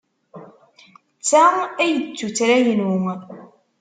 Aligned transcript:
D 1.19 1.21
ta 1.29 1.43
ay 1.83 1.91
d 2.01 2.03
tuttra-inu. 2.17 2.91